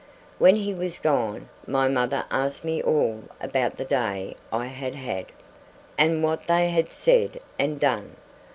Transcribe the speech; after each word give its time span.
When 0.39 0.55
he 0.55 0.73
was 0.73 0.97
gone, 0.97 1.47
my 1.67 1.87
mother 1.87 2.25
asked 2.31 2.65
me 2.65 2.81
all 2.81 3.25
about 3.39 3.77
the 3.77 3.85
day 3.85 4.35
I 4.51 4.65
had 4.65 4.95
had, 4.95 5.27
and 5.95 6.23
what 6.23 6.47
they 6.47 6.69
had 6.69 6.91
said 6.91 7.39
and 7.59 7.79
done. 7.79 8.15